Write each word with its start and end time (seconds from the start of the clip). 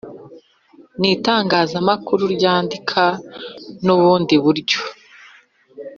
N 0.99 1.01
itangazamakuru 1.15 2.23
ryandika 2.35 3.03
n 3.85 3.87
ubundi 3.95 4.35
buryo 4.43 4.79